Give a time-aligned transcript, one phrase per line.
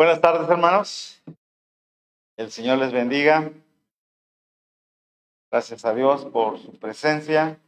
[0.00, 1.22] Buenas tardes, hermanos.
[2.38, 3.52] El Señor les bendiga.
[5.52, 7.60] Gracias a Dios por su presencia.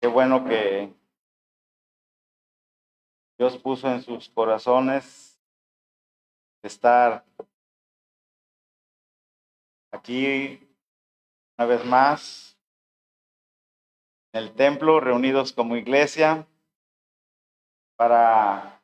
[0.00, 0.90] Qué bueno que
[3.36, 5.38] Dios puso en sus corazones
[6.62, 7.22] estar
[9.92, 10.66] aquí
[11.58, 12.58] una vez más
[14.32, 16.46] en el templo, reunidos como iglesia,
[17.98, 18.79] para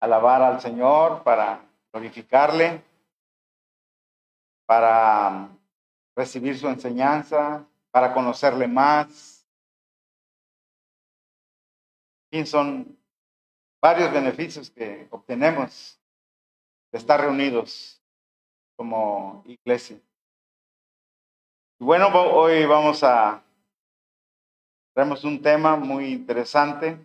[0.00, 2.82] alabar al Señor, para glorificarle,
[4.66, 5.48] para
[6.14, 9.46] recibir su enseñanza, para conocerle más.
[12.30, 12.98] Y son
[13.80, 15.98] varios beneficios que obtenemos
[16.92, 18.02] de estar reunidos
[18.76, 19.98] como iglesia.
[21.80, 23.42] Y bueno, hoy vamos a,
[24.94, 26.98] tenemos un tema muy interesante.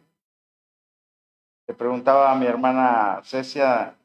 [1.68, 3.96] Le preguntaba a mi hermana Cecia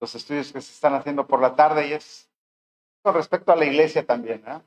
[0.00, 2.28] los estudios que se están haciendo por la tarde y es
[3.02, 4.42] con respecto a la iglesia también.
[4.46, 4.60] ¿eh?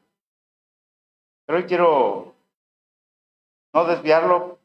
[1.46, 2.36] Pero hoy quiero
[3.74, 4.60] no desviarlo,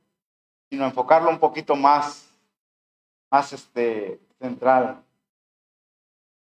[0.71, 2.31] sino enfocarlo un poquito más,
[3.31, 5.03] más este, central.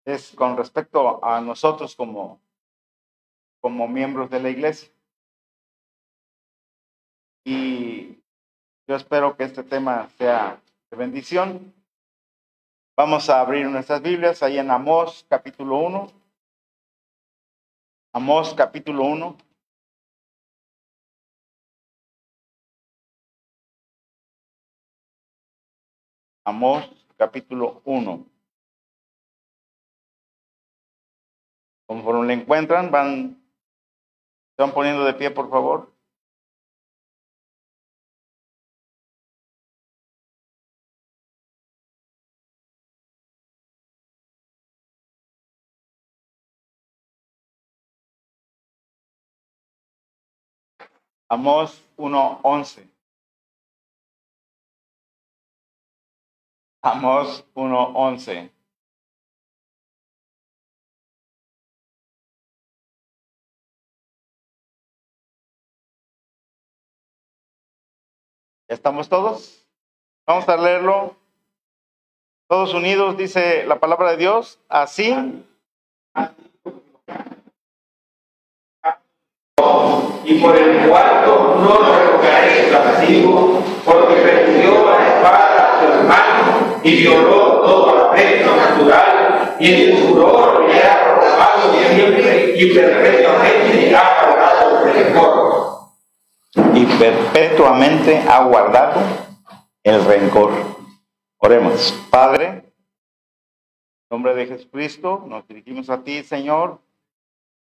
[0.06, 2.40] Es con respecto a nosotros como,
[3.62, 4.90] como miembros de la iglesia.
[7.46, 8.22] Y
[8.88, 10.62] yo espero que este tema sea
[10.96, 11.74] bendición.
[12.96, 16.08] Vamos a abrir nuestras Biblias ahí en Amós capítulo 1.
[18.14, 19.38] Amós capítulo 1.
[26.46, 28.26] Amós capítulo 1.
[31.88, 33.42] Conforme le encuentran, van,
[34.58, 35.93] van poniendo de pie, por favor.
[51.34, 52.88] Amós 1.11.
[56.84, 58.52] Amós 1.11.
[68.68, 69.68] ¿Estamos todos?
[70.28, 71.16] Vamos a leerlo.
[72.48, 74.60] Todos unidos, dice la palabra de Dios.
[74.70, 75.16] Así
[80.26, 81.23] y por el cuarto
[81.64, 88.56] no revocaré su castigo, porque recibió la espada a su hermano y violó todo afecto
[88.56, 95.54] natural, y en su furor le ha arrojado siempre y perpetuamente ha guardado el rencor.
[96.76, 99.02] Y perpetuamente ha guardado
[99.84, 100.52] el rencor.
[101.38, 101.94] Oremos.
[102.10, 102.74] Padre, en
[104.10, 106.80] nombre de Jesucristo, nos dirigimos a ti, Señor,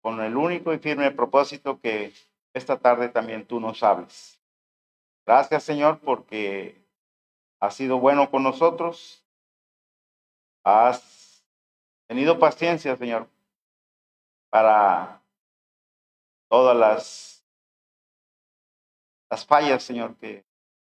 [0.01, 2.11] con el único y firme propósito que
[2.53, 4.39] esta tarde también tú nos hables.
[5.25, 6.83] Gracias, Señor, porque
[7.59, 9.23] has sido bueno con nosotros.
[10.63, 11.45] Has
[12.07, 13.27] tenido paciencia, Señor,
[14.49, 15.21] para
[16.49, 17.45] todas las,
[19.29, 20.45] las fallas, Señor, que,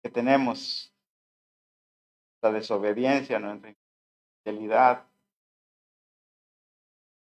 [0.02, 0.90] que tenemos.
[2.42, 3.74] La desobediencia, nuestra
[4.44, 5.06] infidelidad,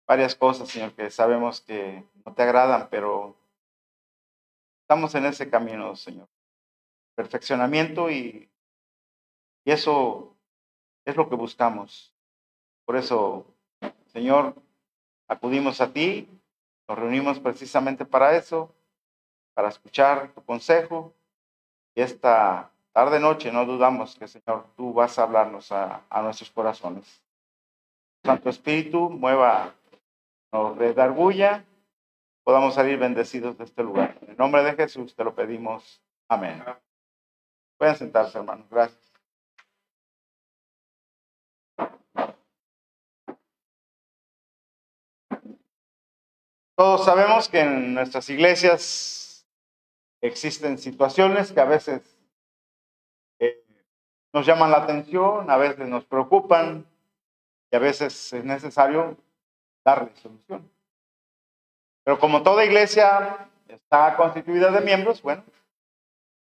[0.07, 3.37] varias cosas, Señor, que sabemos que no te agradan, pero
[4.85, 6.29] Estamos en ese camino, Señor.
[7.15, 8.51] Perfeccionamiento y,
[9.65, 10.37] y eso
[11.07, 12.13] es lo que buscamos.
[12.85, 13.47] Por eso,
[14.13, 14.55] Señor,
[15.27, 16.29] acudimos a ti,
[16.87, 18.75] nos reunimos precisamente para eso,
[19.55, 21.15] para escuchar tu consejo.
[21.95, 26.51] Y esta tarde noche no dudamos que, Señor, tú vas a hablarnos a, a nuestros
[26.51, 27.23] corazones.
[28.23, 29.75] Santo Espíritu, mueva,
[30.53, 31.65] nos redarguya
[32.45, 34.15] podamos salir bendecidos de este lugar.
[34.35, 36.03] El nombre de Jesús te lo pedimos.
[36.29, 36.61] Amén.
[37.79, 38.69] Pueden sentarse, hermanos.
[38.69, 39.13] Gracias.
[46.75, 49.47] Todos sabemos que en nuestras iglesias
[50.21, 52.03] existen situaciones que a veces
[53.39, 53.65] eh,
[54.33, 56.85] nos llaman la atención, a veces nos preocupan
[57.71, 59.17] y a veces es necesario
[59.85, 60.69] darle solución.
[62.03, 65.45] Pero como toda iglesia está constituida de miembros, bueno,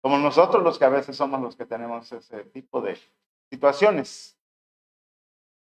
[0.02, 2.98] somos nosotros los que a veces somos los que tenemos ese tipo de
[3.50, 4.38] situaciones.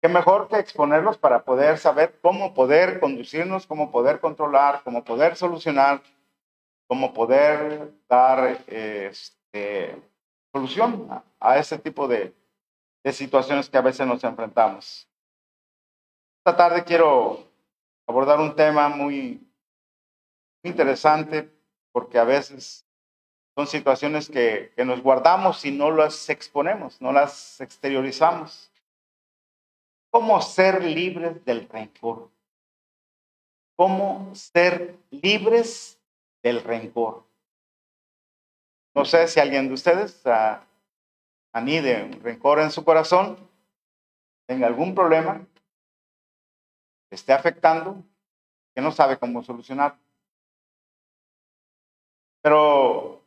[0.01, 5.35] Qué mejor que exponerlos para poder saber cómo poder conducirnos, cómo poder controlar, cómo poder
[5.35, 6.01] solucionar,
[6.87, 9.99] cómo poder dar este,
[10.53, 12.35] solución a, ese tipo de,
[13.03, 15.09] de situaciones que a veces nos enfrentamos.
[16.39, 17.39] Esta tarde quiero
[18.07, 19.44] abordar un tema muy
[20.67, 21.51] interesante
[21.91, 22.85] porque a veces
[23.55, 28.71] son situaciones que, que, nos guardamos y no las exponemos, no las exteriorizamos.
[30.11, 32.29] ¿Cómo ser libres del rencor?
[33.75, 35.99] ¿Cómo ser libres
[36.41, 37.25] del rencor?
[38.93, 40.23] No sé si alguien de ustedes
[41.51, 43.37] anide un rencor en su corazón,
[44.47, 45.45] tenga algún problema,
[47.09, 48.01] esté afectando,
[48.73, 49.97] que no sabe cómo solucionar.
[52.45, 53.23] Pero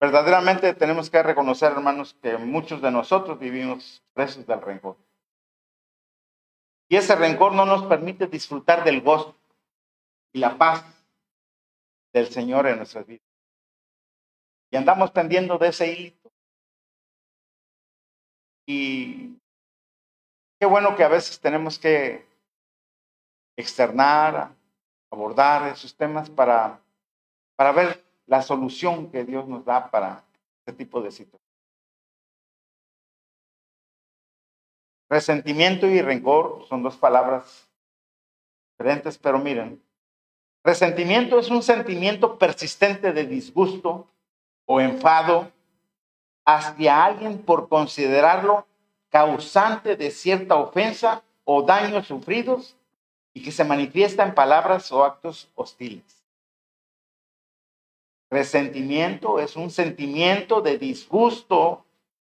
[0.00, 4.96] verdaderamente tenemos que reconocer, hermanos, que muchos de nosotros vivimos presos del rencor.
[6.88, 9.36] Y ese rencor no nos permite disfrutar del gozo
[10.32, 10.84] y la paz
[12.12, 13.26] del Señor en nuestras vidas.
[14.70, 16.32] Y andamos pendiendo de ese hilo.
[18.64, 19.40] Y
[20.60, 22.24] qué bueno que a veces tenemos que
[23.56, 24.54] externar,
[25.10, 26.80] abordar esos temas para,
[27.56, 30.24] para ver la solución que Dios nos da para
[30.60, 31.42] este tipo de situaciones.
[35.08, 37.68] Resentimiento y rencor son dos palabras
[38.72, 39.82] diferentes, pero miren,
[40.64, 44.08] resentimiento es un sentimiento persistente de disgusto
[44.64, 45.52] o enfado
[46.46, 48.66] hacia alguien por considerarlo
[49.10, 52.76] causante de cierta ofensa o daños sufridos
[53.34, 56.21] y que se manifiesta en palabras o actos hostiles.
[58.32, 61.84] Resentimiento es un sentimiento de disgusto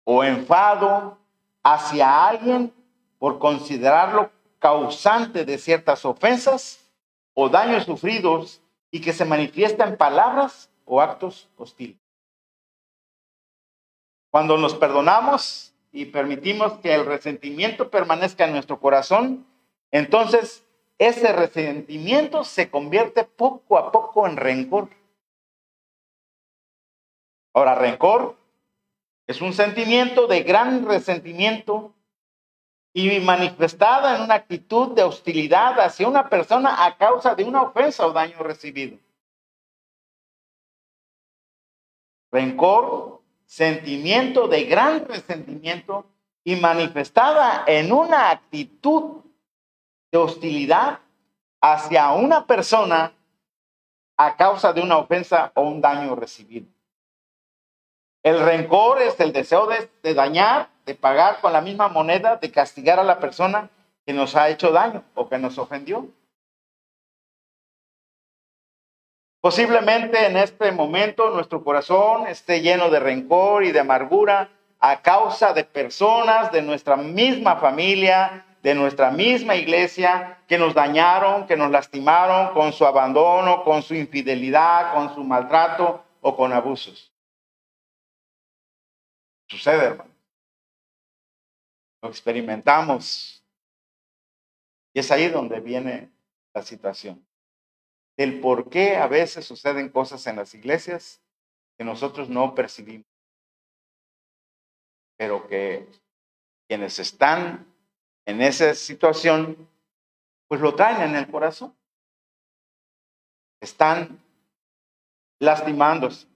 [0.05, 1.19] o enfado
[1.65, 2.73] hacia alguien
[3.19, 4.31] por considerarlo
[4.61, 6.89] causante de ciertas ofensas
[7.35, 8.61] o daños sufridos
[8.93, 11.99] y que se manifiesta en palabras o actos hostiles.
[14.31, 19.45] Cuando nos perdonamos y permitimos que el resentimiento permanezca en nuestro corazón,
[19.91, 20.65] entonces
[20.99, 24.91] ese resentimiento se convierte poco a poco en rencor.
[27.59, 28.37] Ahora, rencor
[29.27, 31.93] es un sentimiento de gran resentimiento
[32.93, 38.07] y manifestada en una actitud de hostilidad hacia una persona a causa de una ofensa
[38.07, 38.97] o daño recibido.
[42.31, 46.07] Rencor, sentimiento de gran resentimiento
[46.45, 49.25] y manifestada en una actitud
[50.13, 51.01] de hostilidad
[51.61, 53.13] hacia una persona
[54.17, 56.78] a causa de una ofensa o un daño recibido.
[58.29, 59.67] El rencor es el deseo
[60.03, 63.71] de, dañar, de pagar con la misma moneda, de castigar a la persona
[64.05, 66.07] que nos ha hecho daño o que nos ofendió.
[69.41, 75.55] Posiblemente en este momento nuestro corazón esté lleno de rencor y de amargura a causa
[75.55, 81.71] de personas de nuestra misma familia, de nuestra misma iglesia, que nos dañaron, que nos
[81.71, 87.11] lastimaron con su abandono, con su infidelidad, con su maltrato o con abusos.
[89.49, 90.15] Sucede, hermano.
[92.03, 93.43] Lo experimentamos.
[94.95, 96.11] Y es ahí donde viene
[96.55, 97.27] la situación.
[98.17, 101.23] El por qué a veces suceden cosas en las iglesias
[101.77, 103.07] que nosotros no percibimos.
[105.17, 105.89] Pero que
[106.69, 107.67] quienes están
[108.27, 109.69] en esa situación,
[110.49, 111.75] pues lo traen en el corazón.
[113.61, 114.21] Están
[115.41, 116.27] lastimándose.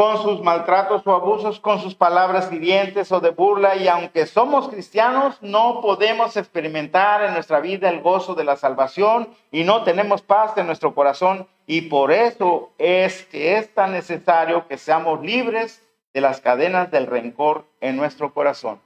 [0.00, 4.70] Con sus maltratos o abusos, con sus palabras hirientes o de burla, y aunque somos
[4.70, 10.22] cristianos, no podemos experimentar en nuestra vida el gozo de la salvación y no tenemos
[10.22, 15.86] paz en nuestro corazón, y por eso es que es tan necesario que seamos libres
[16.14, 18.80] de las cadenas del rencor en nuestro corazón.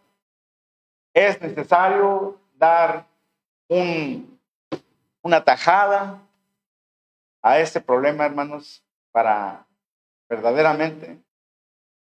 [1.12, 3.06] Es necesario dar
[3.68, 4.36] un,
[5.22, 6.18] una tajada
[7.40, 9.64] a este problema, hermanos, para
[10.28, 11.22] verdaderamente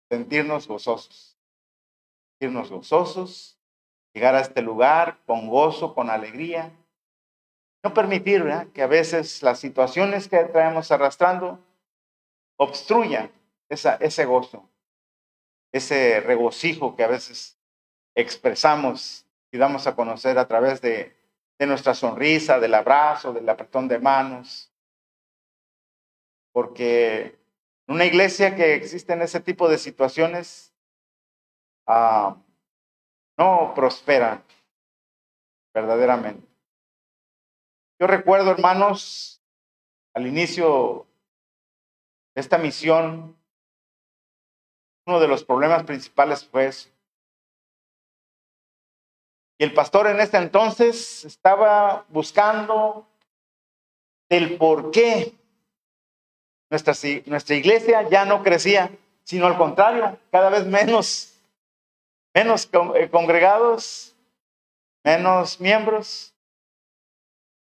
[0.09, 1.37] sentirnos gozosos.
[2.33, 3.57] Sentirnos gozosos,
[4.13, 6.71] llegar a este lugar con gozo, con alegría.
[7.83, 8.43] No permitir
[8.73, 11.59] que a veces las situaciones que traemos arrastrando
[12.57, 13.31] obstruyan
[13.69, 14.69] ese gozo,
[15.71, 17.57] ese regocijo que a veces
[18.15, 21.17] expresamos y damos a conocer a través de,
[21.57, 24.71] de nuestra sonrisa, del abrazo, del apretón de manos.
[26.51, 27.42] Porque
[27.87, 30.73] una iglesia que existe en ese tipo de situaciones
[31.87, 32.37] ah,
[33.37, 34.43] no prospera
[35.73, 36.47] verdaderamente.
[37.99, 39.41] Yo recuerdo, hermanos,
[40.13, 41.07] al inicio
[42.35, 43.37] esta misión,
[45.05, 46.89] uno de los problemas principales fue eso.
[49.59, 53.07] Y el pastor en este entonces estaba buscando
[54.29, 55.33] el por qué
[56.73, 56.93] nuestra,
[57.27, 58.89] nuestra iglesia ya no crecía,
[59.23, 61.39] sino al contrario, cada vez menos,
[62.33, 64.15] menos eh, congregados,
[65.03, 66.33] menos miembros,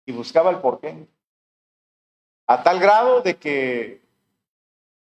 [0.05, 1.07] y buscaba el por qué.
[2.45, 4.00] A tal grado de que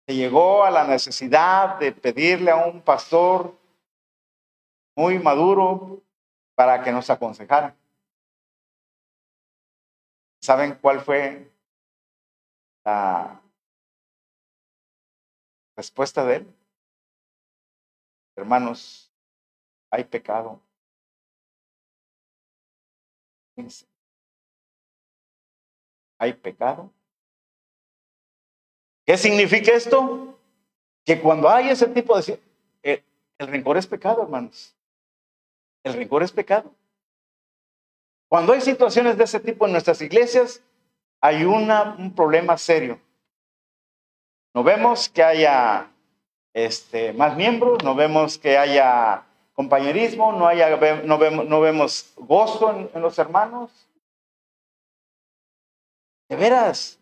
[0.07, 3.53] se llegó a la necesidad de pedirle a un pastor
[4.95, 5.99] muy maduro
[6.55, 7.75] para que nos aconsejara.
[10.41, 11.51] ¿Saben cuál fue
[12.85, 13.40] la
[15.81, 16.55] respuesta de él?
[18.35, 19.11] Hermanos,
[19.89, 20.61] hay pecado.
[26.19, 26.91] Hay pecado.
[29.05, 30.37] ¿Qué significa esto?
[31.03, 32.39] Que cuando hay ese tipo de...
[32.83, 33.03] El,
[33.39, 34.75] el rencor es pecado, hermanos.
[35.83, 36.71] El rencor es pecado.
[38.29, 40.61] Cuando hay situaciones de ese tipo en nuestras iglesias,
[41.19, 43.01] hay una, un problema serio.
[44.53, 45.87] No vemos que haya
[46.53, 50.69] este, más miembros, no vemos que haya compañerismo, no, haya,
[51.03, 53.71] no, vemos, no vemos gozo en, los hermanos.
[56.29, 56.99] De veras,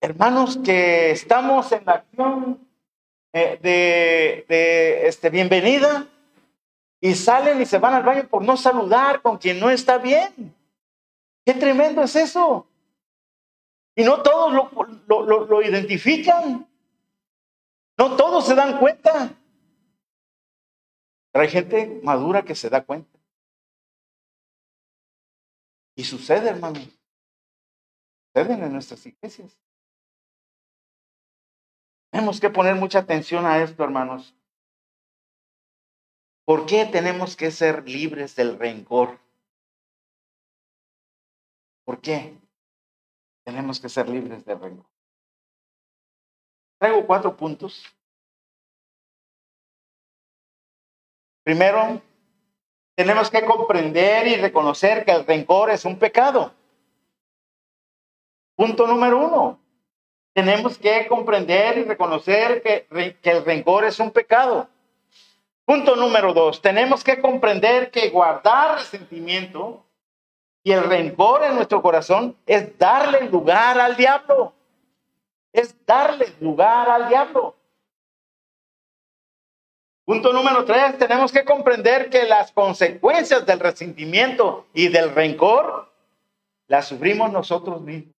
[0.00, 2.68] hermanos que estamos en la acción
[3.32, 6.06] eh, de, de este, bienvenida,
[7.04, 10.54] y salen y se van al baño por no saludar con quien no está bien.
[11.44, 12.66] Qué tremendo es eso.
[13.96, 14.52] Y no todos
[15.06, 16.68] lo, lo, identifican.
[17.96, 19.36] No todos se dan cuenta.
[21.30, 23.18] Pero hay gente madura que se da cuenta.
[25.96, 26.80] Y sucede, hermano.
[28.26, 29.56] Suceden en nuestras iglesias.
[32.10, 34.34] Tenemos que poner mucha atención a esto, hermanos.
[36.44, 39.18] ¿Por qué tenemos que ser libres del rencor?
[41.84, 42.36] ¿Por qué
[43.44, 44.86] tenemos que ser libres del rencor?
[46.78, 47.84] Traigo cuatro puntos.
[51.44, 52.00] Primero,
[52.96, 56.54] tenemos que comprender y reconocer que el rencor es un pecado.
[58.56, 59.60] Punto número uno,
[60.32, 64.68] tenemos que comprender y reconocer que, que el rencor es un pecado.
[65.64, 69.83] Punto número dos, tenemos que comprender que guardar resentimiento
[70.64, 74.54] y el rencor en nuestro corazón es darle lugar al diablo.
[75.52, 77.54] Es darle lugar al diablo.
[80.06, 85.92] Punto número tres, tenemos que comprender que las consecuencias del resentimiento y del rencor
[86.66, 88.14] las sufrimos nosotros mismos.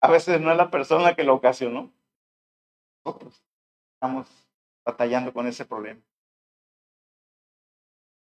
[0.00, 1.92] A veces no es la persona que lo ocasionó.
[3.04, 3.42] Nosotros
[3.94, 4.28] estamos
[4.84, 6.00] batallando con ese problema.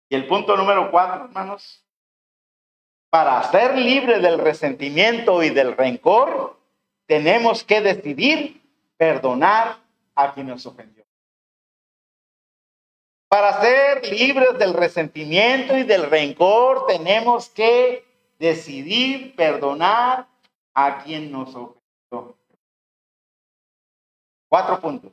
[0.10, 1.85] Y el punto número cuatro, hermanos,
[3.10, 6.60] para ser libre del resentimiento y del rencor,
[7.06, 8.62] tenemos que decidir
[8.98, 9.78] perdonar
[10.16, 11.06] a quien nos ofendió.
[13.30, 18.06] Para ser libres del resentimiento y del rencor, tenemos que
[18.40, 20.28] decidir perdonar
[20.74, 22.38] a quien nos ofendió.
[24.48, 25.12] Cuatro puntos.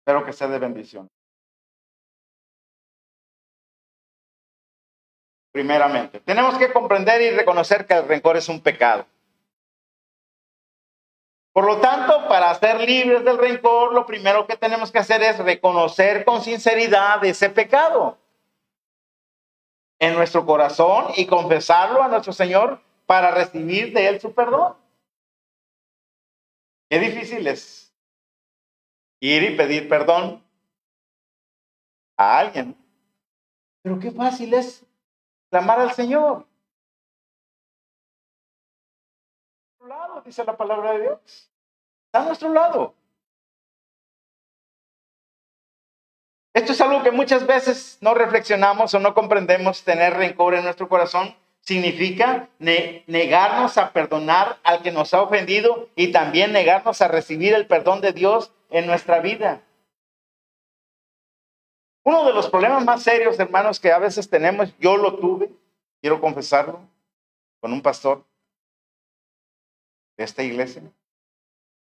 [0.00, 1.08] Espero que sea de bendición.
[5.52, 9.06] Primeramente, tenemos que comprender y reconocer que el rencor es un pecado.
[11.52, 15.38] Por lo tanto, para ser libres del rencor, lo primero que tenemos que hacer es
[15.38, 18.16] reconocer con sinceridad ese pecado
[19.98, 24.76] en nuestro corazón y confesarlo a nuestro Señor para recibir de Él su perdón.
[26.88, 27.92] Qué difícil es
[29.20, 30.42] ir y pedir perdón
[32.16, 32.76] a alguien.
[33.82, 34.86] Pero qué fácil es
[35.50, 36.46] clamar al Señor.
[39.86, 41.50] Lado, dice la palabra de Dios.
[42.12, 42.94] A nuestro lado.
[46.54, 49.82] Esto es algo que muchas veces no reflexionamos o no comprendemos.
[49.82, 56.12] Tener rencor en nuestro corazón significa negarnos a perdonar al que nos ha ofendido y
[56.12, 59.62] también negarnos a recibir el perdón de Dios en nuestra vida.
[62.02, 65.50] Uno de los problemas más serios, hermanos, que a veces tenemos, yo lo tuve,
[66.00, 66.80] quiero confesarlo,
[67.60, 68.24] con un pastor
[70.16, 70.82] de esta iglesia,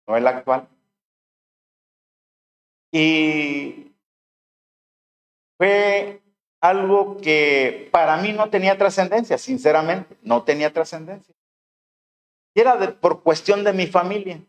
[0.06, 0.68] no el actual.
[2.92, 3.92] Y
[5.58, 6.22] fue
[6.60, 11.34] algo que para mí no tenía trascendencia, sinceramente, no tenía trascendencia.
[12.54, 14.40] Y era de, por cuestión de mi familia.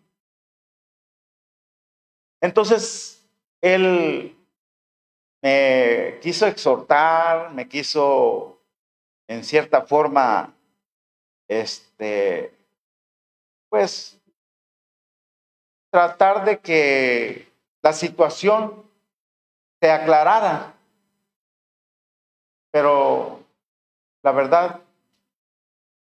[2.42, 3.28] Entonces,
[3.62, 4.37] él
[6.22, 8.60] quiso exhortar, me quiso,
[9.28, 10.56] en cierta forma,
[11.48, 12.54] este,
[13.70, 14.20] pues,
[15.92, 17.52] tratar de que
[17.82, 18.84] la situación
[19.82, 20.74] se aclarara.
[22.72, 23.44] Pero
[24.24, 24.82] la verdad,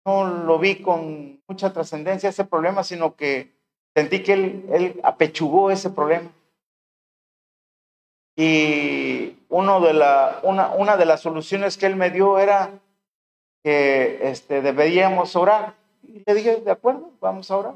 [0.06, 3.52] no lo vi con mucha trascendencia ese problema, sino que
[3.96, 6.32] sentí que él, él apechugó ese problema.
[8.38, 12.78] Y uno de la, una, de las soluciones que él me dio era
[13.64, 15.78] que este, deberíamos orar.
[16.04, 17.76] Y le dije, de acuerdo, vamos a orar.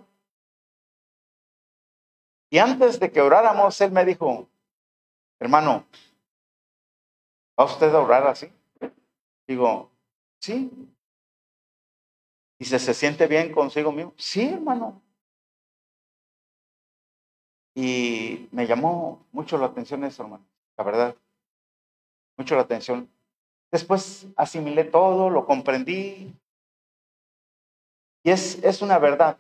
[2.50, 4.50] Y antes de que oráramos, él me dijo,
[5.40, 5.86] hermano,
[7.58, 8.52] ¿va usted a orar así?
[9.48, 9.90] Digo,
[10.42, 10.70] sí.
[12.60, 14.14] Dice, ¿se siente bien consigo mismo?
[14.18, 15.02] Sí, hermano.
[17.74, 20.46] Y me llamó mucho la atención eso, hermano,
[20.76, 21.16] la verdad.
[22.40, 23.12] Mucho la atención.
[23.70, 26.34] Después asimilé todo, lo comprendí.
[28.24, 29.38] Y es, es una verdad.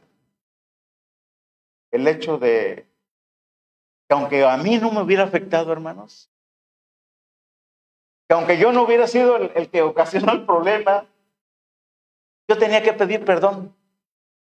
[1.91, 2.85] El hecho de
[4.05, 6.29] que aunque a mí no me hubiera afectado, hermanos,
[8.27, 11.07] que aunque yo no hubiera sido el, el que ocasionó el problema,
[12.49, 13.73] yo tenía que pedir perdón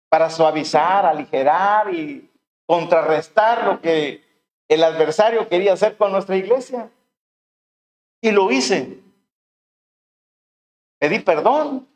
[0.08, 2.30] para suavizar, aligerar y
[2.64, 4.24] contrarrestar lo que
[4.68, 6.92] el adversario quería hacer con nuestra iglesia.
[8.20, 9.00] Y lo hice.
[10.98, 11.88] Pedí perdón.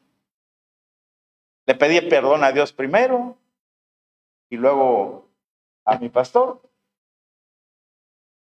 [1.67, 3.37] Le pedí perdón a Dios primero
[4.49, 5.29] y luego
[5.85, 6.61] a mi pastor.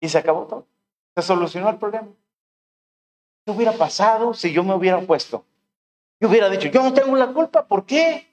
[0.00, 0.66] Y se acabó todo.
[1.16, 2.08] Se solucionó el problema.
[3.44, 5.44] ¿Qué hubiera pasado si yo me hubiera puesto?
[6.20, 8.28] Yo hubiera dicho, yo no tengo la culpa, ¿por qué?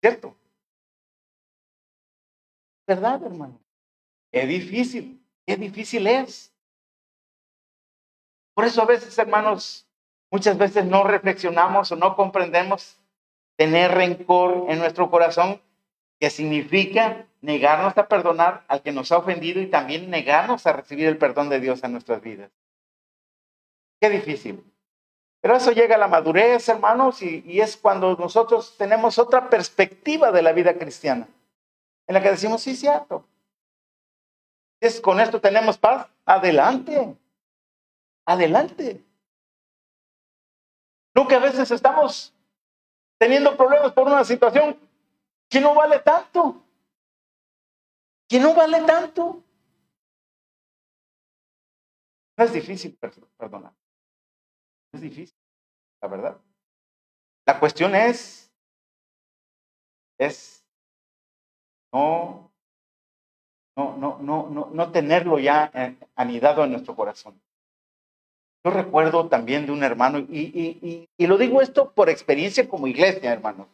[0.00, 0.36] ¿Cierto?
[2.86, 3.58] ¿Verdad, hermano?
[4.30, 6.53] Es difícil, qué difícil es.
[8.54, 9.86] Por eso a veces, hermanos,
[10.30, 12.96] muchas veces no reflexionamos o no comprendemos
[13.56, 15.60] tener rencor en nuestro corazón,
[16.20, 21.06] que significa negarnos a perdonar al que nos ha ofendido y también negarnos a recibir
[21.06, 22.50] el perdón de Dios en nuestras vidas.
[24.00, 24.64] Qué difícil.
[25.40, 30.40] Pero eso llega a la madurez, hermanos, y, es cuando nosotros tenemos otra perspectiva de
[30.40, 31.28] la vida cristiana,
[32.06, 33.26] en la que decimos, sí, cierto.
[34.80, 36.06] Es con esto tenemos paz.
[36.24, 37.14] Adelante.
[38.26, 39.04] Adelante.
[41.14, 42.34] No que a veces estamos
[43.18, 44.78] teniendo problemas por una situación
[45.48, 46.64] que no vale tanto
[48.28, 49.42] que no vale tanto.
[52.36, 52.98] No es difícil
[53.36, 53.72] perdonar.
[54.92, 55.38] Es difícil,
[56.00, 56.40] la verdad.
[57.46, 58.52] La cuestión es,
[60.18, 60.64] es
[61.92, 62.50] no,
[63.76, 65.70] no, no, no, no, no tenerlo ya
[66.16, 67.40] anidado en nuestro corazón.
[68.64, 72.86] Yo recuerdo también de un hermano, y, y, y, lo digo esto por experiencia como
[72.86, 73.66] iglesia, hermanos.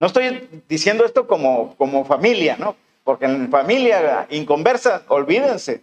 [0.00, 2.76] No estoy diciendo esto como, como familia, ¿no?
[3.06, 5.80] porque en familia inconversa, olvídense.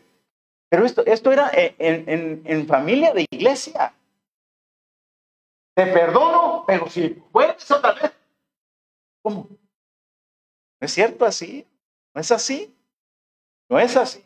[0.70, 3.94] Pero esto, esto era en, en, en familia de iglesia.
[5.74, 8.12] Te perdono, pero si puedes otra vez.
[9.22, 9.48] ¿Cómo?
[9.50, 11.66] ¿No es cierto así?
[12.14, 12.76] ¿No es así?
[13.70, 14.22] No es así.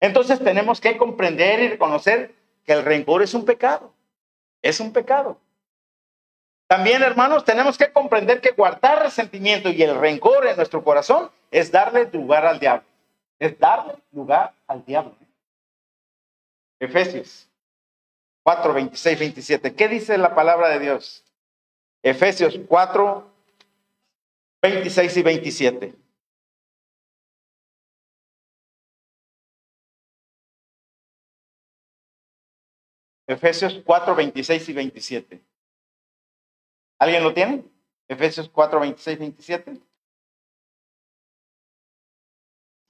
[0.00, 2.34] Entonces tenemos que comprender y reconocer
[2.64, 3.92] que el rencor es un pecado.
[4.62, 5.38] Es un pecado.
[6.66, 11.72] También, hermanos, tenemos que comprender que guardar resentimiento y el rencor en nuestro corazón es
[11.72, 12.86] darle lugar al diablo.
[13.38, 15.16] Es darle lugar al diablo.
[16.78, 17.48] Efesios
[18.42, 19.74] 4, 26, 27.
[19.74, 21.24] ¿Qué dice la palabra de Dios?
[22.02, 23.30] Efesios 4,
[24.62, 25.94] 26 y 27.
[33.30, 35.44] Efesios 4, 26 y 27.
[36.98, 37.64] ¿Alguien lo tiene?
[38.08, 39.80] Efesios 4, 26, 27.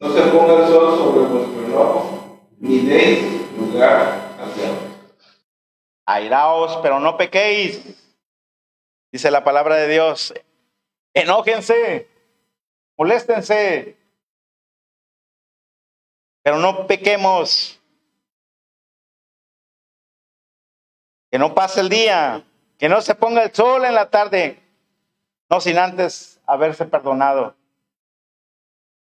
[0.00, 4.81] No se ponga el sol sobre vuestro enojo, ni deis lugar al diablo.
[6.07, 7.85] Airaos, pero no pequéis.
[9.12, 10.33] Dice la palabra de Dios.
[11.12, 12.09] Enójense,
[12.96, 13.98] moléstense,
[16.42, 17.80] pero no pequemos.
[21.31, 22.45] Que no pase el día
[22.81, 24.59] que no se ponga el sol en la tarde,
[25.51, 27.55] no sin antes haberse perdonado.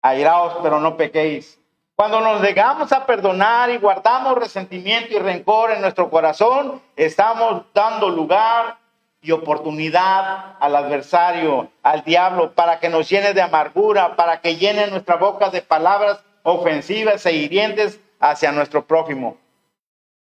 [0.00, 1.60] Airaos, pero no pequéis.
[1.94, 8.08] Cuando nos negamos a perdonar y guardamos resentimiento y rencor en nuestro corazón, estamos dando
[8.08, 8.78] lugar
[9.20, 14.86] y oportunidad al adversario, al diablo, para que nos llene de amargura, para que llene
[14.86, 19.36] nuestra boca de palabras ofensivas e hirientes hacia nuestro prójimo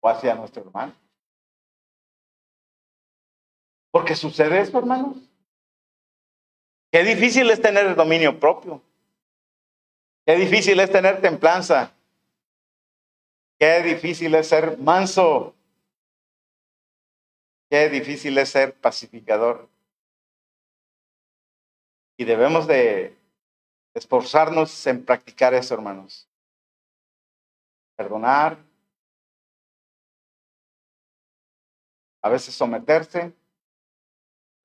[0.01, 0.95] o hacia nuestro hermano.
[3.91, 5.17] Porque sucede esto, hermanos.
[6.91, 8.83] Qué difícil es tener el dominio propio.
[10.27, 11.93] Qué difícil es tener templanza.
[13.59, 15.55] Qué difícil es ser manso.
[17.71, 19.69] Qué difícil es ser pacificador.
[22.17, 23.17] Y debemos de
[23.95, 26.29] esforzarnos en practicar eso, hermanos.
[27.97, 28.59] Perdonar.
[32.23, 33.33] A veces someterse.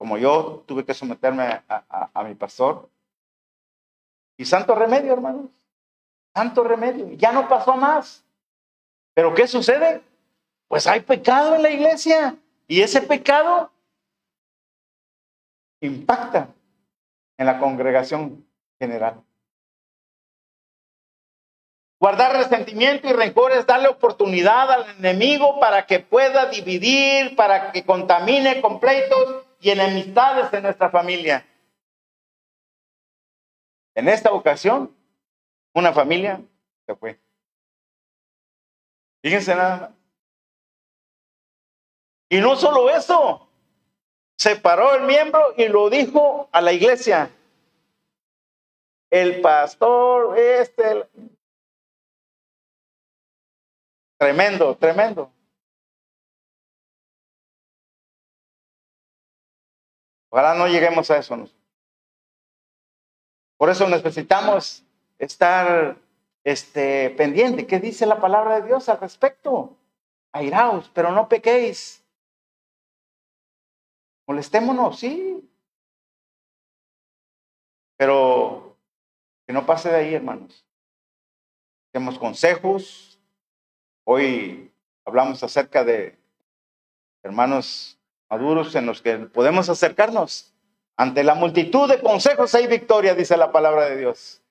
[0.03, 2.89] Como yo tuve que someterme a, mi pastor.
[4.35, 5.45] Y santo remedio, hermanos.
[6.35, 7.13] Santo remedio.
[7.13, 8.21] Ya no pasó más.
[9.13, 10.01] Pero ¿qué sucede?
[10.67, 12.35] Pues hay pecado en la iglesia.
[12.67, 13.71] Y ese pecado
[15.79, 16.49] impacta
[17.37, 18.45] en la congregación
[18.77, 19.23] general.
[21.97, 27.85] Guardar resentimiento y rencor es darle oportunidad al enemigo para que pueda dividir, para que
[27.85, 31.47] contamine completos y enemistades en nuestra familia.
[33.95, 34.93] En esta ocasión,
[35.73, 36.41] una familia
[36.86, 37.19] se fue.
[39.21, 39.89] Fíjense nada más.
[42.30, 43.47] Y no solo eso,
[44.38, 47.32] separó el miembro y lo dijo a la iglesia.
[49.10, 51.08] El pastor, este,
[54.17, 55.32] tremendo, tremendo.
[60.33, 61.47] Ojalá no lleguemos a eso.
[63.55, 64.83] Por eso necesitamos
[65.19, 65.95] estar
[66.43, 67.67] este, pendiente.
[67.67, 69.77] ¿Qué dice la palabra de Dios al respecto?
[70.31, 72.03] Airaos, pero no pequéis.
[74.25, 75.47] Molestémonos, sí.
[77.95, 78.75] Pero
[79.45, 80.65] que no pase de ahí, hermanos.
[81.93, 83.19] Demos consejos.
[84.03, 84.73] Hoy
[85.05, 86.17] hablamos acerca de
[87.21, 87.99] hermanos
[88.33, 90.51] maduros en los que podemos acercarnos.
[90.97, 94.41] Ante la multitud de consejos hay victoria, dice la palabra de Dios.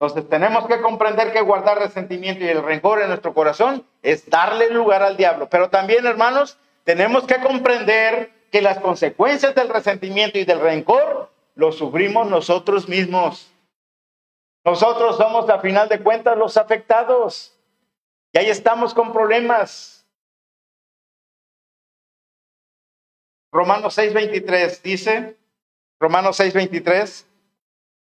[0.00, 4.70] Entonces tenemos que comprender que guardar resentimiento y el rencor en nuestro corazón es darle
[4.70, 5.48] lugar al diablo.
[5.48, 11.70] Pero también, hermanos, tenemos que comprender que las consecuencias del resentimiento y del rencor lo
[11.70, 13.52] sufrimos nosotros mismos.
[14.64, 17.54] Nosotros somos, a final de cuentas, los afectados.
[18.32, 20.06] Y ahí estamos con problemas.
[23.52, 25.36] Romanos 6:23 dice,
[26.00, 27.26] Romanos 6:23,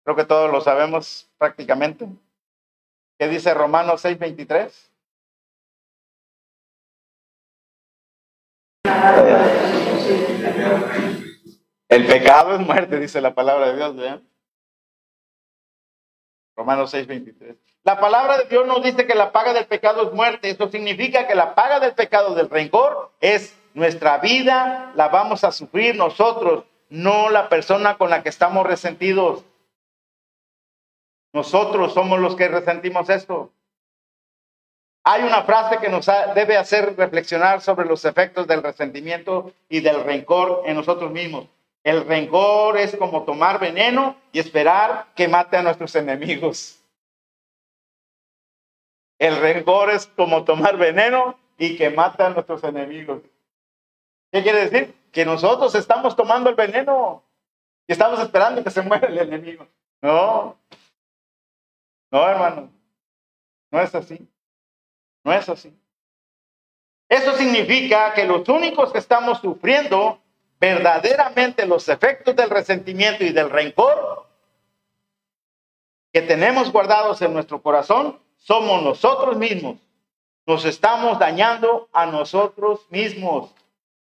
[0.05, 2.07] Creo que todos lo sabemos prácticamente.
[3.19, 4.91] ¿Qué dice Romanos 6:23?
[11.89, 13.97] El pecado es muerte, dice la palabra de Dios.
[13.97, 14.29] ¿vean?
[16.55, 17.74] Romanos 6:23.
[17.85, 20.49] La palabra de Dios nos dice que la paga del pecado es muerte.
[20.49, 25.53] Esto significa que la paga del pecado del rencor es nuestra vida, la vamos a
[25.53, 29.45] sufrir nosotros, no la persona con la que estamos resentidos.
[31.35, 33.51] Nosotros somos los que resentimos esto.
[35.03, 40.03] Hay una frase que nos debe hacer reflexionar sobre los efectos del resentimiento y del
[40.05, 41.49] rencor en nosotros mismos.
[41.83, 46.81] El rencor es como tomar veneno y esperar que mate a nuestros enemigos.
[49.25, 53.23] El rencor es como tomar veneno y que mate a nuestros enemigos.
[54.31, 54.95] ¿Qué quiere decir?
[55.13, 57.25] Que nosotros estamos tomando el veneno
[57.87, 59.67] y estamos esperando que se muera el enemigo.
[60.03, 60.59] No,
[62.11, 62.71] no, hermano,
[63.71, 64.29] no es así.
[65.25, 65.75] No es así.
[67.09, 70.21] Eso significa que los únicos que estamos sufriendo
[70.61, 74.29] verdaderamente los efectos del resentimiento y del rencor
[76.13, 79.79] que tenemos guardados en nuestro corazón somos nosotros mismos.
[80.47, 83.55] Nos estamos dañando a nosotros mismos,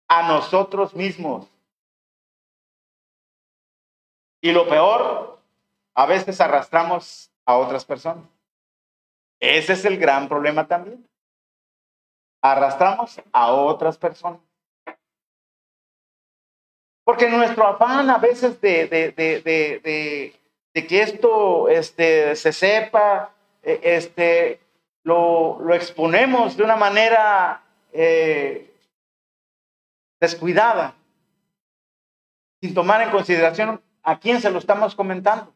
[0.09, 1.47] a nosotros mismos.
[4.41, 5.39] Y lo peor,
[5.95, 8.25] a veces arrastramos a otras personas.
[9.39, 11.07] Ese es el gran problema también.
[12.41, 14.41] Arrastramos a otras personas.
[17.05, 20.33] Porque nuestro afán a veces de, de, de,
[20.73, 23.34] de que esto este, se sepa,
[23.65, 24.59] este,
[25.03, 28.73] lo, lo, exponemos de una manera eh,
[30.19, 30.95] descuidada,
[32.61, 35.53] sin tomar en consideración a quién se lo estamos comentando.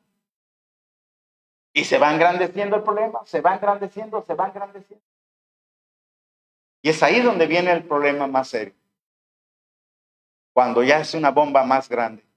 [1.71, 5.05] Y se va engrandeciendo el problema, se va engrandeciendo, se va engrandeciendo.
[6.81, 8.73] Y es ahí donde viene el problema más serio.
[10.53, 12.28] Cuando ya es una bomba más grande.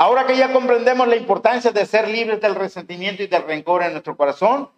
[0.00, 3.92] Ahora que ya comprendemos la importancia de ser libres del resentimiento y del rencor en
[3.92, 4.70] nuestro corazón,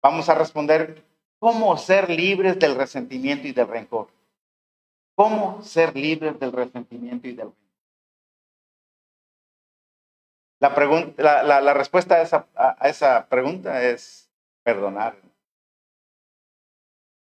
[0.00, 1.02] vamos a responder
[1.40, 4.06] cómo ser libres del resentimiento y del rencor.
[5.16, 7.62] ¿Cómo ser libres del resentimiento y del rencor?
[10.60, 14.30] La, pregunta, la, respuesta a esa, a esa pregunta es
[14.62, 15.16] perdonar.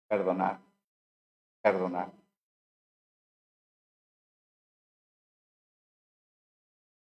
[0.08, 0.60] Perdonar.
[1.62, 2.17] Perdonar.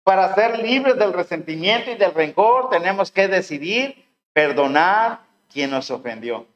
[0.09, 5.21] Para ser libres del resentimiento y del rencor, tenemos que decidir perdonar
[5.53, 6.47] quien nos ofendió.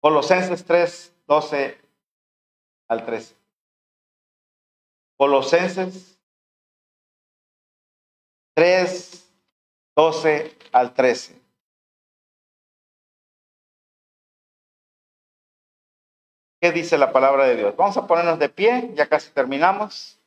[0.00, 1.80] Colosenses 3, 12
[2.88, 3.36] al 13.
[5.16, 6.18] Colosenses
[8.56, 9.32] 3,
[9.94, 11.40] 12 al 13.
[16.60, 17.76] ¿Qué dice la palabra de Dios?
[17.76, 20.18] Vamos a ponernos de pie, ya casi terminamos.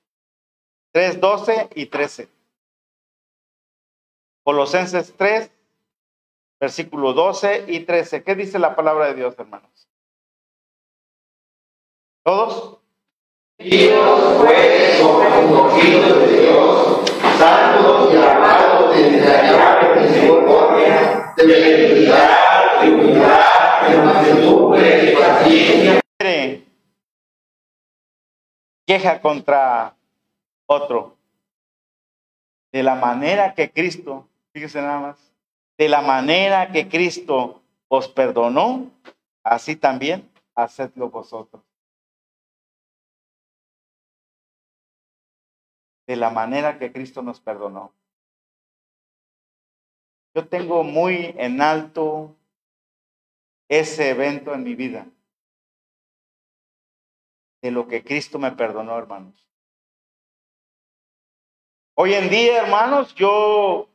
[0.91, 2.27] 3, 12 y 13.
[4.43, 5.51] Colosenses 3,
[6.59, 8.23] versículo 12 y 13.
[8.23, 9.87] ¿Qué dice la palabra de Dios, hermanos?
[12.23, 12.79] ¿Todos?
[13.59, 23.89] Dios fue sobre de Dios, santos y amados de entrañable misericordia, de felicidad, de humildad,
[23.89, 26.01] de mansedumbre, de paciencia.
[28.87, 29.98] Queja contra
[30.69, 31.17] otro.
[32.71, 35.33] De la manera que Cristo, fíjese nada más,
[35.77, 38.91] de la manera que Cristo os perdonó,
[39.43, 41.63] así también hacedlo vosotros.
[46.05, 47.91] De la manera que Cristo nos perdonó.
[50.35, 52.35] Yo tengo muy en alto
[53.67, 55.07] ese evento en mi vida.
[57.61, 59.48] De lo que Cristo me perdonó, hermanos.
[62.01, 63.89] Hoy en día, hermanos, yo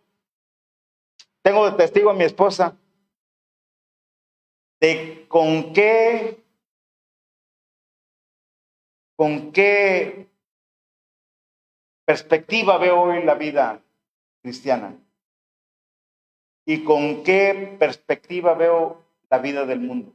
[1.40, 2.76] tengo de testigo a mi esposa
[4.78, 6.44] de con qué,
[9.16, 10.28] con qué
[12.04, 13.82] perspectiva veo hoy la vida
[14.42, 14.94] cristiana
[16.66, 20.12] y con qué perspectiva veo la vida del mundo.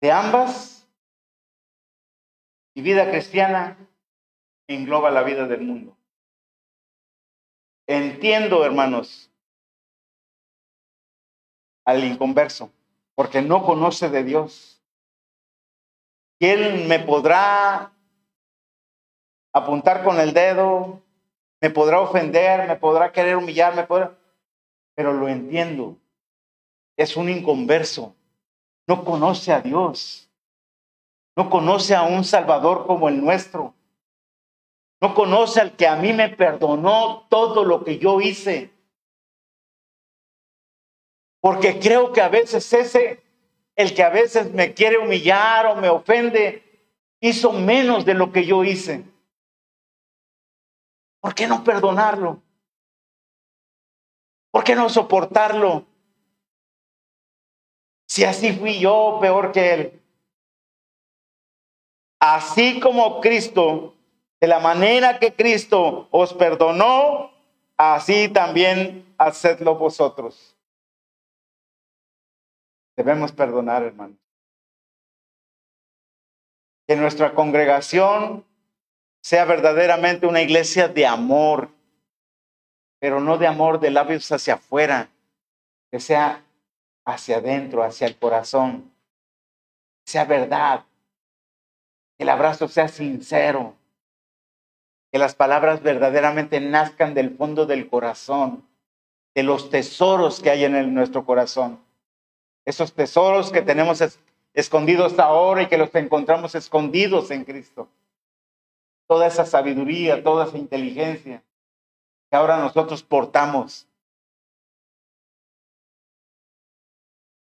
[0.00, 0.88] De ambas,
[2.74, 3.76] mi vida cristiana
[4.68, 5.96] engloba la vida del mundo.
[7.86, 9.30] Entiendo, hermanos,
[11.84, 12.70] al inconverso,
[13.14, 14.82] porque no conoce de Dios.
[16.40, 17.92] Él me podrá
[19.52, 21.02] apuntar con el dedo,
[21.60, 24.16] me podrá ofender, me podrá querer humillar, me podrá...
[24.94, 25.96] pero lo entiendo.
[26.96, 28.14] Es un inconverso.
[28.86, 30.28] No conoce a Dios.
[31.36, 33.74] No conoce a un Salvador como el nuestro.
[35.02, 38.70] No conoce al que a mí me perdonó todo lo que yo hice.
[41.40, 43.20] Porque creo que a veces ese,
[43.74, 46.62] el que a veces me quiere humillar o me ofende,
[47.18, 49.04] hizo menos de lo que yo hice.
[51.20, 52.40] ¿Por qué no perdonarlo?
[54.52, 55.84] ¿Por qué no soportarlo?
[58.06, 60.02] Si así fui yo, peor que él.
[62.20, 63.96] Así como Cristo
[64.42, 67.30] de la manera que Cristo os perdonó,
[67.76, 70.56] así también hacedlo vosotros.
[72.96, 74.16] Debemos perdonar, hermano.
[76.88, 78.44] Que nuestra congregación
[79.22, 81.68] sea verdaderamente una iglesia de amor,
[82.98, 85.08] pero no de amor de labios hacia afuera,
[85.92, 86.42] que sea
[87.04, 88.92] hacia adentro, hacia el corazón,
[90.04, 90.84] sea verdad,
[92.18, 93.76] que el abrazo sea sincero,
[95.12, 98.66] que las palabras verdaderamente nazcan del fondo del corazón,
[99.34, 101.78] de los tesoros que hay en nuestro corazón.
[102.64, 104.02] Esos tesoros que tenemos
[104.54, 107.88] escondidos ahora y que los encontramos escondidos en Cristo.
[109.06, 111.42] Toda esa sabiduría, toda esa inteligencia
[112.30, 113.86] que ahora nosotros portamos.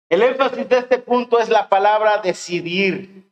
[0.08, 3.30] El énfasis de este punto es la palabra decidir.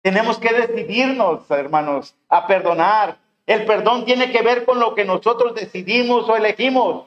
[0.00, 3.19] Tenemos que decidirnos, hermanos, a perdonar,
[3.50, 7.06] el perdón tiene que ver con lo que nosotros decidimos o elegimos,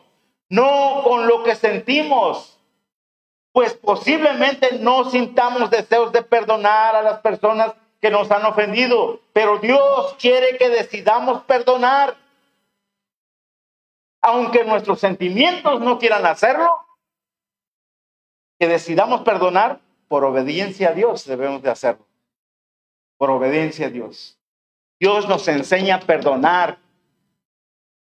[0.49, 2.59] no con lo que sentimos.
[3.53, 9.59] Pues posiblemente no sintamos deseos de perdonar a las personas que nos han ofendido, pero
[9.59, 12.17] Dios quiere que decidamos perdonar.
[14.21, 16.77] aunque nuestros sentimientos no quieran hacerlo,
[18.59, 19.79] que decidamos perdonar
[20.09, 22.05] por obediencia a Dios, debemos de hacerlo.
[23.17, 24.37] Por obediencia a Dios.
[24.99, 26.77] Dios nos enseña a perdonar.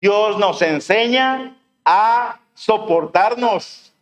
[0.01, 3.93] Dios nos enseña a soportarnos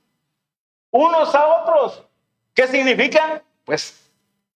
[0.90, 2.04] unos a otros.
[2.54, 3.42] ¿Qué significa?
[3.64, 4.10] Pues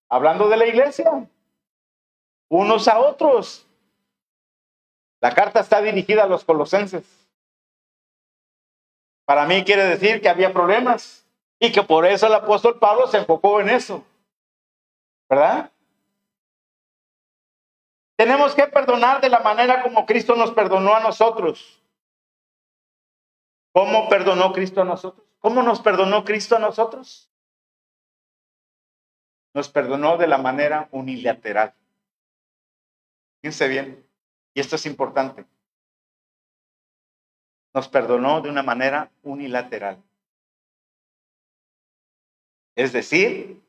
[0.09, 1.27] hablando de la iglesia,
[2.49, 3.65] unos a otros.
[5.21, 7.03] La carta está dirigida a los colosenses.
[9.25, 11.25] Para mí quiere decir que había problemas
[11.59, 14.03] y que por eso el apóstol Pablo se enfocó en eso.
[15.27, 15.71] ¿Verdad?
[18.15, 21.81] Tenemos que perdonar de la manera como Cristo nos perdonó a nosotros.
[23.73, 25.27] ¿Cómo perdonó Cristo a nosotros?
[25.39, 27.29] ¿Cómo nos perdonó Cristo a nosotros?
[29.53, 31.73] Nos perdonó de la manera unilateral.
[33.41, 34.07] Fíjense bien,
[34.53, 35.45] y esto es importante.
[37.73, 40.01] Nos perdonó de una manera unilateral.
[42.75, 43.61] Es decir,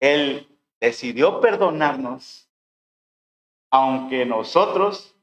[0.00, 0.48] Él
[0.78, 2.47] decidió perdonarnos
[3.70, 5.16] aunque nosotros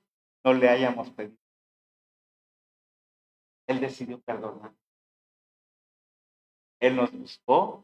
[0.44, 1.38] no le hayamos pedido.
[3.68, 4.72] Él decidió perdonar.
[6.80, 7.84] Él nos buscó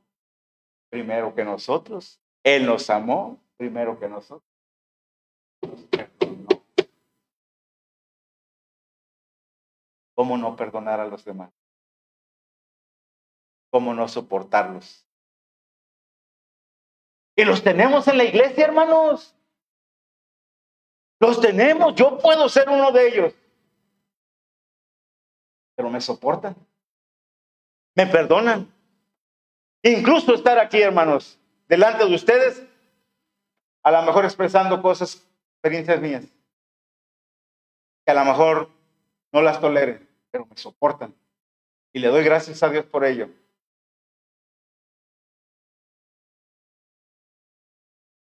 [0.89, 2.21] primero que nosotros.
[2.43, 4.43] Él nos amó primero que nosotros.
[10.15, 11.51] ¿Cómo no perdonar a los demás?
[13.71, 15.07] ¿Cómo no soportarlos?
[17.35, 19.35] Y los tenemos en la iglesia, hermanos.
[21.21, 21.95] Los tenemos.
[21.95, 23.33] Yo puedo ser uno de ellos
[25.81, 26.55] pero me soportan,
[27.95, 28.71] me perdonan.
[29.81, 32.63] Incluso estar aquí, hermanos, delante de ustedes,
[33.81, 36.25] a lo mejor expresando cosas, experiencias mías,
[38.05, 38.69] que a lo mejor
[39.31, 41.15] no las toleren, pero me soportan.
[41.93, 43.29] Y le doy gracias a Dios por ello.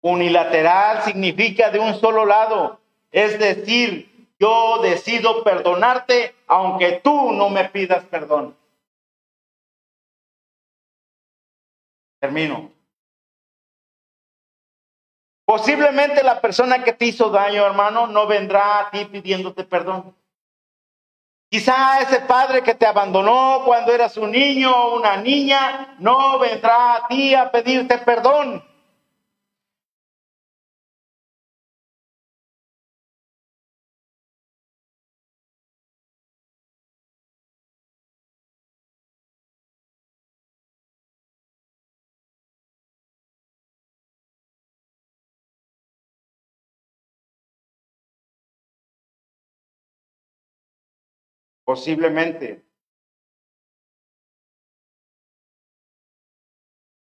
[0.03, 2.81] Unilateral significa de un solo lado,
[3.13, 8.57] es decir, yo decido perdonarte aunque tú no me pidas perdón.
[12.21, 12.73] Termino.
[15.45, 20.15] Posiblemente la persona que te hizo daño, hermano, no vendrá a ti pidiéndote perdón.
[21.49, 26.95] Quizá ese padre que te abandonó cuando eras un niño o una niña no vendrá
[26.95, 28.65] a ti a pedirte perdón.
[51.73, 52.63] Posiblemente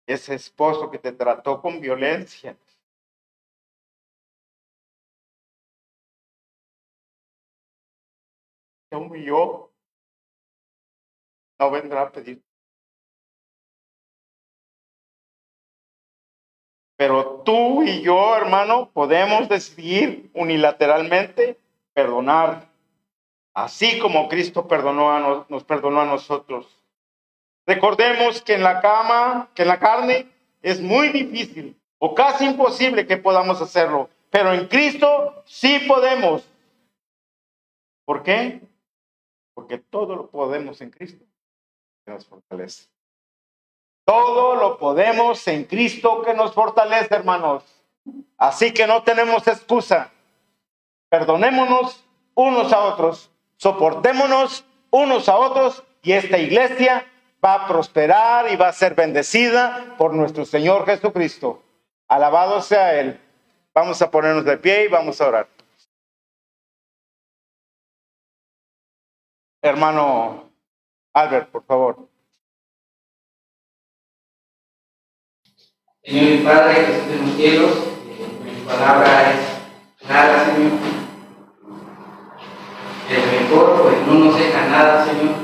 [0.05, 2.55] ese esposo que te trató con violencia.
[8.89, 9.71] Te humilló.
[11.59, 12.43] No vendrá a pedir.
[16.95, 21.59] Pero tú y yo, hermano, podemos decidir unilateralmente
[21.95, 22.68] perdonar
[23.63, 26.79] así como Cristo perdonó a nos, perdonó a nosotros.
[27.65, 30.27] Recordemos que en la cama, que en la carne
[30.61, 36.47] es muy difícil o casi imposible que podamos hacerlo, pero en Cristo sí podemos.
[38.05, 38.61] ¿Por qué?
[39.53, 41.25] Porque todo lo podemos en Cristo
[42.05, 42.87] que nos fortalece.
[44.05, 47.63] Todo lo podemos en Cristo que nos fortalece, hermanos.
[48.37, 50.11] Así que no tenemos excusa.
[51.09, 57.05] Perdonémonos unos a otros soportémonos unos a otros y esta iglesia
[57.43, 61.61] va a prosperar y va a ser bendecida por nuestro Señor Jesucristo.
[62.07, 63.19] Alabado sea Él.
[63.73, 65.47] Vamos a ponernos de pie y vamos a orar.
[69.61, 70.49] Hermano
[71.13, 72.09] Albert, por favor.
[76.01, 80.98] Señor y Padre que estás en los cielos, tu palabra es nada, Señor
[83.09, 85.35] el mejor, pues no nos deja nada, Señor.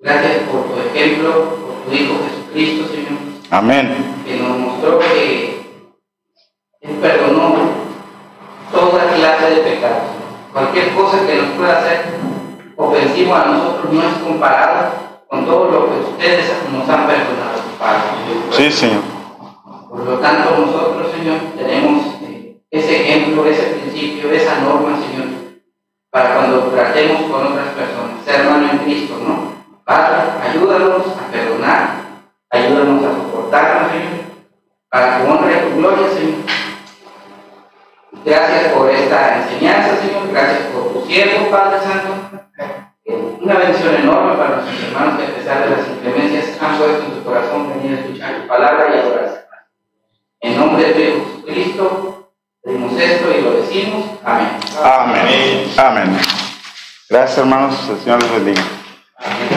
[0.00, 3.20] Gracias por tu ejemplo, por tu Hijo Jesucristo, Señor.
[3.50, 4.14] Amén.
[4.26, 5.66] Que nos mostró que
[6.80, 7.54] Él perdonó
[8.72, 10.02] toda clase de pecados.
[10.52, 12.04] Cualquier cosa que nos pueda hacer
[12.76, 14.92] ofensivo a nosotros no es comparado
[15.28, 18.02] con todo lo que ustedes nos han perdonado, Padre.
[18.50, 19.02] Sí, Señor.
[19.88, 22.02] Por lo tanto, nosotros, Señor, tenemos
[22.70, 25.41] ese ejemplo, ese principio, esa norma, Señor
[26.12, 29.54] para cuando tratemos con otras personas, ser hermano en Cristo, ¿no?
[29.82, 31.88] Padre, ayúdanos a perdonar,
[32.50, 34.12] ayúdanos a soportarnos, Señor,
[34.90, 36.40] para tu honra y tu gloria, Señor.
[38.26, 42.50] Gracias por esta enseñanza, Señor, gracias por tu siervo, Padre Santo.
[43.40, 47.14] Una bendición enorme para nuestros hermanos que a pesar de las inclemencias han puesto en
[47.14, 49.46] su corazón venir a escuchar tu palabra y adorarse.
[50.40, 52.11] En nombre de Dios, Cristo,
[52.62, 54.04] Pedimos esto y lo decimos.
[54.24, 54.50] Amén.
[54.84, 55.20] Amén.
[55.20, 55.72] Amén.
[55.76, 56.20] Amén.
[57.08, 57.88] Gracias, hermanos.
[57.90, 58.62] El Señor les bendiga.
[59.16, 59.51] Amén.